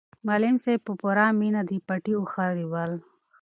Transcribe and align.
معلم 0.27 0.55
صاحب 0.63 0.81
په 0.87 0.93
پوره 1.01 1.25
مینه 1.39 1.61
د 1.69 1.71
پټي 1.87 2.13
واښه 2.17 2.45
رېبل. 2.57 2.91